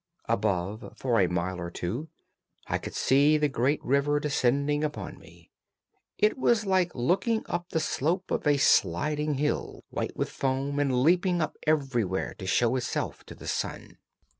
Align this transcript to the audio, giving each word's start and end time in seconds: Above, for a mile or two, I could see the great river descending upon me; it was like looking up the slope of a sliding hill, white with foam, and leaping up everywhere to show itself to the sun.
Above, 0.27 0.95
for 0.97 1.21
a 1.21 1.29
mile 1.29 1.59
or 1.61 1.69
two, 1.69 2.09
I 2.65 2.79
could 2.79 2.95
see 2.95 3.37
the 3.37 3.47
great 3.47 3.79
river 3.85 4.19
descending 4.19 4.83
upon 4.83 5.19
me; 5.19 5.51
it 6.17 6.39
was 6.39 6.65
like 6.65 6.95
looking 6.95 7.45
up 7.47 7.69
the 7.69 7.79
slope 7.79 8.31
of 8.31 8.47
a 8.47 8.57
sliding 8.57 9.35
hill, 9.35 9.83
white 9.91 10.17
with 10.17 10.31
foam, 10.31 10.79
and 10.79 11.03
leaping 11.03 11.39
up 11.39 11.55
everywhere 11.67 12.33
to 12.39 12.47
show 12.47 12.75
itself 12.77 13.23
to 13.25 13.35
the 13.35 13.47
sun. 13.47 13.99